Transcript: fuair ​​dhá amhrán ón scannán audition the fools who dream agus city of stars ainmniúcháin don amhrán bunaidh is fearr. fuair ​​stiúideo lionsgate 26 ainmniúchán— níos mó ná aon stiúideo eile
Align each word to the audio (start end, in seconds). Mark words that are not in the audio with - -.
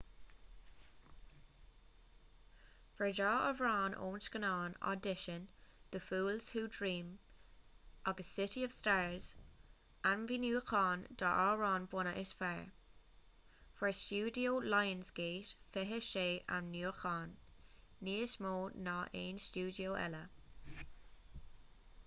fuair 2.99 3.11
​​dhá 3.17 3.33
amhrán 3.49 3.95
ón 4.05 4.23
scannán 4.27 4.73
audition 4.91 5.43
the 5.95 5.99
fools 6.05 6.47
who 6.55 6.63
dream 6.77 7.11
agus 8.11 8.31
city 8.39 8.63
of 8.69 8.73
stars 8.77 9.27
ainmniúcháin 10.11 11.05
don 11.23 11.37
amhrán 11.45 11.87
bunaidh 11.93 12.19
is 12.23 12.33
fearr. 12.41 12.65
fuair 13.81 13.95
​​stiúideo 13.99 14.55
lionsgate 14.75 15.53
26 15.77 16.25
ainmniúchán— 16.57 17.35
níos 18.09 18.33
mó 18.47 18.55
ná 18.89 18.97
aon 19.25 19.45
stiúideo 19.49 19.99
eile 20.07 20.23